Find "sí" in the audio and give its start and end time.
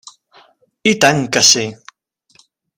1.53-1.69